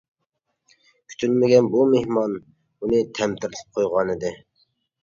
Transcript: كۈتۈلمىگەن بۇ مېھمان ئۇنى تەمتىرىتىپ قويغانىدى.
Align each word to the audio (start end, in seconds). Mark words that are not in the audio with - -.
كۈتۈلمىگەن 1.13 1.69
بۇ 1.75 1.85
مېھمان 1.91 2.35
ئۇنى 2.41 3.05
تەمتىرىتىپ 3.21 3.79
قويغانىدى. 3.79 4.39